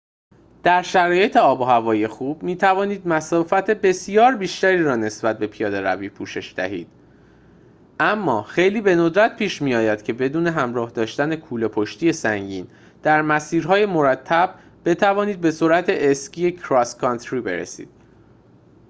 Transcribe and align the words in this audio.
در 0.63 0.81
شرایط 0.81 1.37
آب‌وهوایی 1.37 2.07
خوب 2.07 2.43
می‌توانید 2.43 3.07
مسافت 3.07 3.71
بسیار 3.71 4.35
بیشتری 4.35 4.83
را 4.83 4.91
به 4.95 4.97
نسبت 4.97 5.43
پیاده‌روی 5.43 6.09
پوشش 6.09 6.53
دهید 6.57 6.87
اما 7.99 8.43
خیلی 8.43 8.81
به 8.81 8.95
ندرت 8.95 9.35
پیش 9.37 9.61
می‌آید 9.61 10.01
که 10.03 10.13
بدون 10.13 10.47
همراه 10.47 10.89
داشتن 10.91 11.35
کوله‌پشتی 11.35 12.11
سنگین 12.13 12.67
در 13.03 13.21
مسیرهای 13.21 13.85
مرتب 13.85 14.55
بتوانید 14.85 15.41
به 15.41 15.51
سرعت 15.51 15.85
اسکی 15.89 16.51
کراس 16.51 16.95
کانتری 16.95 17.41
برسید 17.41 17.89